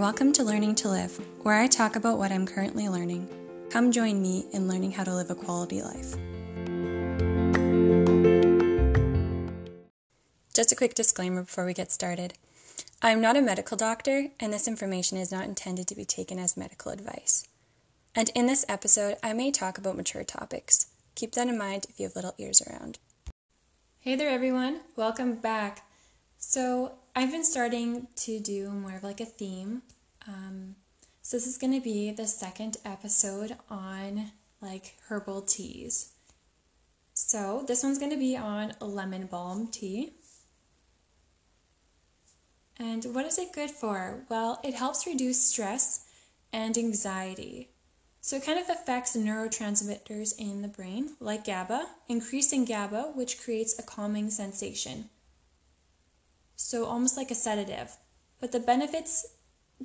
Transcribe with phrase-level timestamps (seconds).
[0.00, 3.28] Welcome to Learning to Live, where I talk about what I'm currently learning.
[3.68, 6.14] Come join me in learning how to live a quality life.
[10.54, 12.32] Just a quick disclaimer before we get started.
[13.02, 16.56] I'm not a medical doctor, and this information is not intended to be taken as
[16.56, 17.46] medical advice.
[18.14, 20.86] And in this episode, I may talk about mature topics.
[21.14, 22.98] Keep that in mind if you have little ears around.
[23.98, 24.80] Hey there, everyone.
[24.96, 25.84] Welcome back.
[26.38, 29.82] So, I've been starting to do more of like a theme.
[30.26, 30.76] Um,
[31.20, 36.12] so, this is going to be the second episode on like herbal teas.
[37.12, 40.14] So, this one's going to be on lemon balm tea.
[42.78, 44.24] And what is it good for?
[44.30, 46.06] Well, it helps reduce stress
[46.54, 47.68] and anxiety.
[48.22, 53.78] So it kind of affects neurotransmitters in the brain, like GABA, increasing GABA, which creates
[53.78, 55.10] a calming sensation.
[56.62, 57.96] So almost like a sedative.
[58.38, 59.26] But the benefits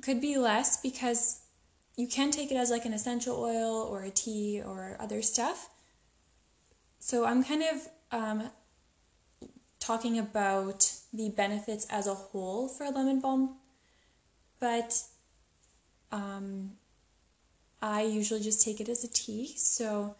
[0.02, 1.40] could be less because
[1.96, 5.70] you can take it as like an essential oil or a tea or other stuff.
[6.98, 8.50] So I'm kind of um,
[9.80, 13.56] talking about the benefits as a whole for a lemon balm,
[14.60, 15.02] but
[16.12, 16.72] um,
[17.80, 19.56] I usually just take it as a tea.
[19.56, 20.14] So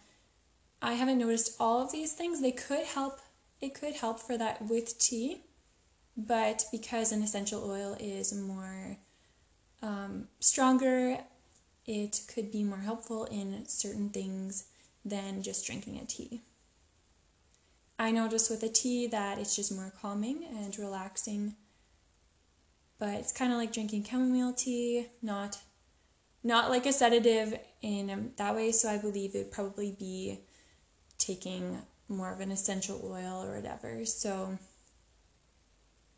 [0.80, 2.40] I haven't noticed all of these things.
[2.40, 3.20] They could help.
[3.60, 5.42] It could help for that with tea,
[6.16, 8.96] but because an essential oil is more
[9.82, 11.18] um, stronger,
[11.86, 14.66] it could be more helpful in certain things
[15.04, 16.42] than just drinking a tea.
[17.98, 21.54] I noticed with a tea that it's just more calming and relaxing.
[22.98, 25.58] But it's kind of like drinking chamomile tea, not
[26.42, 28.72] not like a sedative in that way.
[28.72, 30.40] So I believe it'd probably be
[31.18, 31.78] taking
[32.08, 34.04] more of an essential oil or whatever.
[34.04, 34.56] So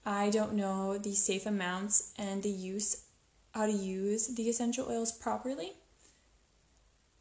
[0.04, 3.04] I don't know the safe amounts and the use
[3.52, 5.72] how to use the essential oils properly.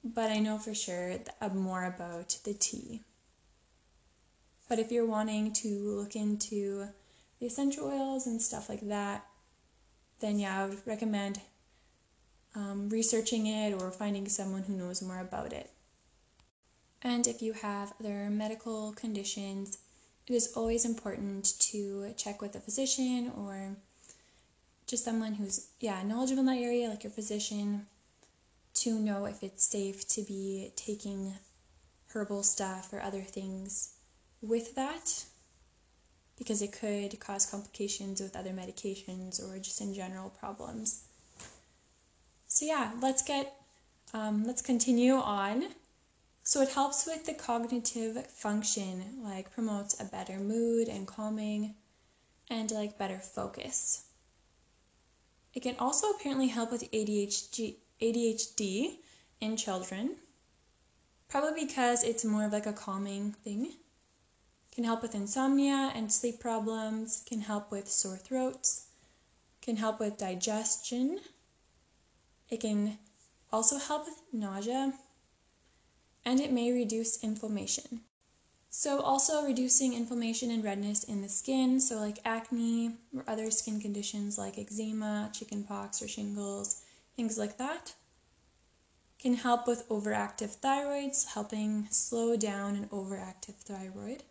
[0.03, 1.17] But I know for sure
[1.53, 3.01] more about the tea.
[4.69, 6.87] But if you're wanting to look into
[7.39, 9.25] the essential oils and stuff like that,
[10.19, 11.39] then yeah, I would recommend
[12.55, 15.71] um, researching it or finding someone who knows more about it.
[17.01, 19.77] And if you have other medical conditions,
[20.27, 23.75] it is always important to check with a physician or
[24.85, 27.85] just someone who's yeah knowledgeable in that area like your physician
[28.73, 31.33] to know if it's safe to be taking
[32.13, 33.93] herbal stuff or other things
[34.41, 35.25] with that
[36.37, 41.03] because it could cause complications with other medications or just in general problems.
[42.47, 43.53] So yeah, let's get
[44.13, 45.65] um, let's continue on.
[46.47, 51.75] So it helps with the cognitive function, like promotes a better mood and calming,
[52.49, 54.05] and like better focus.
[55.53, 58.99] It can also apparently help with ADHD, ADHD
[59.41, 60.15] in children,
[61.27, 63.73] probably because it's more of like a calming thing
[64.73, 68.85] can help with insomnia and sleep problems, can help with sore throats,
[69.61, 71.19] can help with digestion.
[72.49, 72.99] It can
[73.51, 74.93] also help with nausea,
[76.27, 78.01] and it may reduce inflammation.
[78.69, 83.79] So, also reducing inflammation and redness in the skin, so like acne or other skin
[83.79, 86.83] conditions like eczema, chickenpox, or shingles,
[87.15, 87.93] things like that.
[89.17, 94.21] Can help with overactive thyroids, helping slow down an overactive thyroid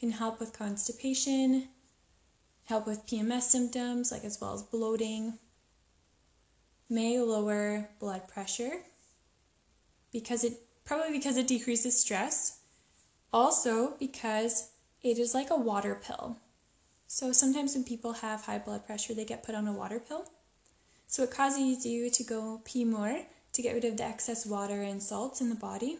[0.00, 1.68] can help with constipation,
[2.64, 5.38] help with PMS symptoms, like as well as bloating,
[6.88, 8.80] may lower blood pressure
[10.10, 10.54] because it
[10.84, 12.60] probably because it decreases stress,
[13.32, 14.70] also because
[15.02, 16.38] it is like a water pill.
[17.06, 20.30] So sometimes when people have high blood pressure, they get put on a water pill.
[21.06, 24.82] So it causes you to go pee more to get rid of the excess water
[24.82, 25.98] and salts in the body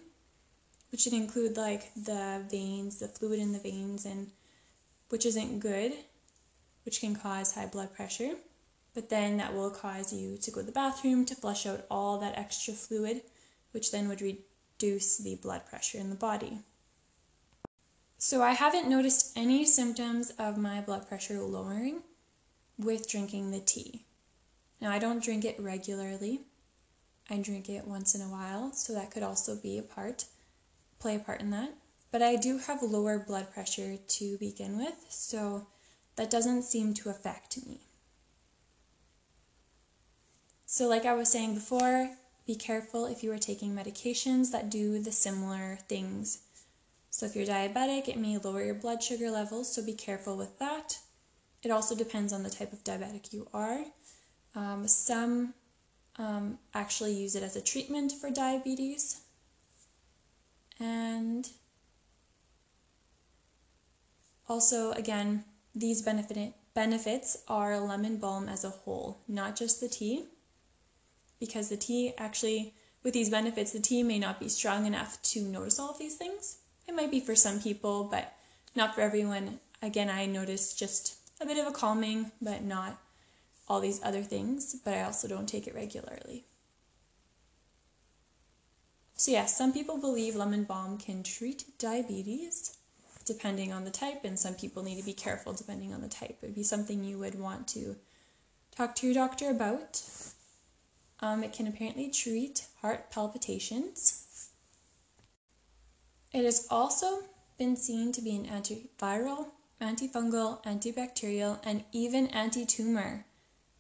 [0.91, 4.31] which would include like the veins, the fluid in the veins, and
[5.09, 5.93] which isn't good,
[6.85, 8.33] which can cause high blood pressure.
[8.95, 12.19] But then that will cause you to go to the bathroom to flush out all
[12.19, 13.23] that extra fluid,
[13.71, 14.21] which then would
[14.81, 16.59] reduce the blood pressure in the body.
[18.19, 22.03] So I haven't noticed any symptoms of my blood pressure lowering
[22.79, 24.05] with drinking the tea.
[24.81, 26.41] Now, I don't drink it regularly.
[27.29, 30.25] I drink it once in a while, so that could also be a part
[30.99, 31.73] play a part in that.
[32.11, 35.67] But I do have lower blood pressure to begin with, so
[36.17, 37.81] that doesn't seem to affect me.
[40.67, 42.11] So, like I was saying before,
[42.47, 46.43] be careful if you are taking medications that do the similar things.
[47.11, 50.59] So, if you're diabetic, it may lower your blood sugar levels, so be careful with
[50.59, 50.99] that.
[51.63, 53.85] It also depends on the type of diabetic you are.
[54.55, 55.55] Um, some
[56.17, 59.23] um, actually use it as a treatment for diabetes.
[60.79, 61.49] And
[64.49, 65.45] also, again,
[65.75, 70.25] these benefit, benefits are lemon balm as a whole, not just the tea,
[71.41, 75.41] because the tea actually, with these benefits, the tea may not be strong enough to
[75.43, 76.59] notice all of these things.
[76.87, 78.35] It might be for some people, but
[78.77, 79.59] not for everyone.
[79.83, 83.01] Again, I noticed just a bit of a calming, but not
[83.69, 86.45] all these other things, but I also don't take it regularly.
[89.15, 92.77] So, yes, some people believe lemon balm can treat diabetes
[93.27, 96.39] depending on the type, and some people need to be careful depending on the type.
[96.43, 97.97] It would be something you would want to
[98.75, 100.03] talk to your doctor about.
[101.21, 104.51] Um, it can apparently treat heart palpitations.
[106.33, 107.25] It has also
[107.59, 109.49] been seen to be an antiviral,
[109.81, 113.27] antifungal, antibacterial, and even anti tumor.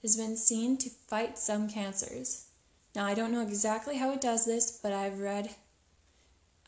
[0.03, 2.47] It has been seen to fight some cancers.
[2.95, 5.51] Now, I don't know exactly how it does this, but I've read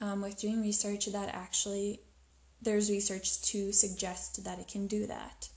[0.00, 2.00] um, with doing research that actually
[2.60, 5.48] there's research to suggest that it can do that.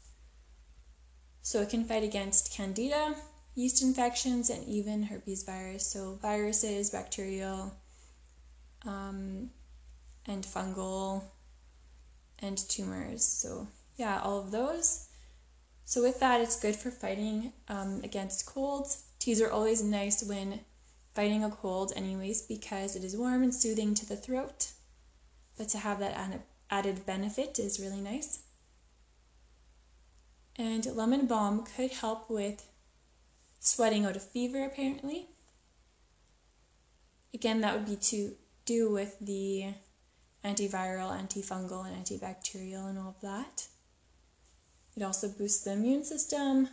[1.41, 3.15] So it can fight against candida,
[3.55, 5.87] yeast infections, and even herpes virus.
[5.87, 7.73] So viruses, bacterial,
[8.85, 9.49] um,
[10.27, 11.23] and fungal,
[12.39, 13.25] and tumors.
[13.25, 15.07] So yeah, all of those.
[15.85, 19.03] So with that, it's good for fighting um, against colds.
[19.19, 20.61] Teas are always nice when
[21.13, 24.71] fighting a cold, anyways, because it is warm and soothing to the throat.
[25.57, 28.39] But to have that added benefit is really nice.
[30.57, 32.67] And lemon balm could help with
[33.65, 35.27] sweating out a fever, apparently.
[37.33, 38.35] Again, that would be to
[38.65, 39.73] do with the
[40.43, 43.67] antiviral, antifungal, and antibacterial, and all of that.
[44.95, 46.69] It also boosts the immune system.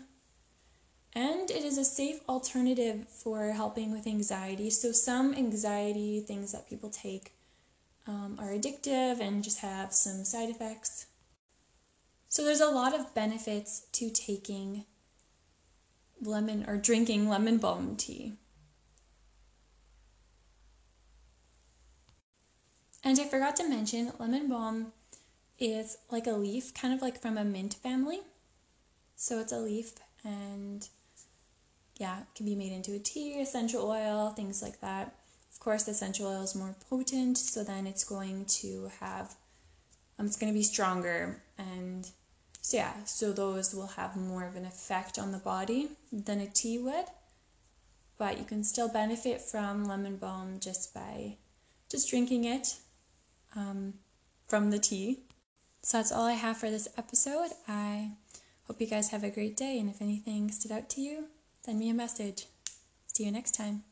[1.15, 4.71] And it is a safe alternative for helping with anxiety.
[4.71, 7.33] So, some anxiety things that people take
[8.07, 11.07] um, are addictive and just have some side effects.
[12.29, 14.85] So, there's a lot of benefits to taking
[16.23, 18.35] lemon or drinking lemon balm tea.
[23.05, 24.93] And I forgot to mention, lemon balm
[25.59, 28.21] is like a leaf, kind of like from a mint family.
[29.17, 30.89] So it's a leaf, and
[31.99, 35.15] yeah, it can be made into a tea, essential oil, things like that
[35.53, 39.35] Of course, the essential oil is more potent, so then it's going to have,
[40.19, 41.43] um, it's going to be stronger.
[41.59, 42.09] And
[42.63, 46.47] so, yeah, so those will have more of an effect on the body than a
[46.47, 47.07] tea would.
[48.19, 51.39] But you can still benefit from lemon balm just by
[51.91, 52.77] just drinking it
[53.57, 53.95] um,
[54.47, 55.25] from the tea.
[55.83, 57.51] So that's all I have for this episode.
[57.67, 58.13] I
[58.69, 61.27] hope you guys have a great day, and if anything stood out to you,
[61.65, 62.47] send me a message.
[63.13, 63.83] See you next time.